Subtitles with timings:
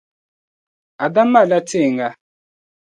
[1.05, 2.07] Adam malila teeŋa.